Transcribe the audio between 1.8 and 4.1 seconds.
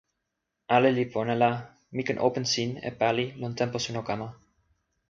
mi ken open sin e pali lon tenpo suno